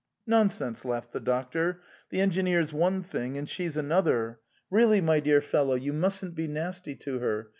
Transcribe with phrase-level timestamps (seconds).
[0.35, 4.39] "Nonsense!" laughed the doctor." The engineer is one thing and she is another.
[4.71, 7.49] Really, my good fellow, you mustn't offend her.